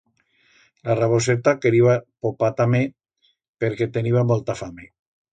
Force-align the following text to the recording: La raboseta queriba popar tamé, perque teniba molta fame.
La 0.87 0.93
raboseta 0.99 1.51
queriba 1.65 1.97
popar 2.25 2.49
tamé, 2.61 2.79
perque 3.65 3.89
teniba 3.99 4.23
molta 4.31 4.57
fame. 4.63 4.89